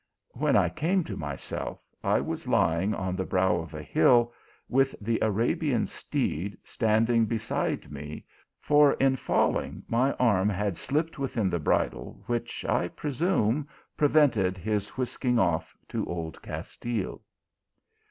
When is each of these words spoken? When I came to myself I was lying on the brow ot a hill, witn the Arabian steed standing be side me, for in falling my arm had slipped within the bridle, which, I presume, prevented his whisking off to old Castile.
When 0.31 0.55
I 0.55 0.69
came 0.69 1.03
to 1.03 1.15
myself 1.15 1.79
I 2.03 2.21
was 2.21 2.47
lying 2.47 2.91
on 2.95 3.15
the 3.15 3.23
brow 3.23 3.57
ot 3.57 3.75
a 3.75 3.83
hill, 3.83 4.33
witn 4.67 4.95
the 4.99 5.19
Arabian 5.21 5.85
steed 5.85 6.57
standing 6.63 7.27
be 7.27 7.37
side 7.37 7.91
me, 7.91 8.25
for 8.59 8.93
in 8.93 9.15
falling 9.15 9.83
my 9.87 10.13
arm 10.13 10.49
had 10.49 10.75
slipped 10.75 11.19
within 11.19 11.51
the 11.51 11.59
bridle, 11.59 12.23
which, 12.25 12.65
I 12.65 12.87
presume, 12.87 13.67
prevented 13.95 14.57
his 14.57 14.89
whisking 14.97 15.37
off 15.37 15.77
to 15.89 16.03
old 16.07 16.41
Castile. 16.41 17.21